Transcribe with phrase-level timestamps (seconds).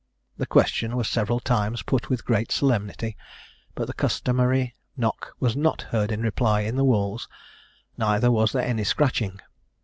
[0.37, 3.15] The question was several times put with great solemnity;
[3.75, 7.29] but the customary knock was not heard in reply in the walls,
[7.99, 9.39] neither was there any scratching.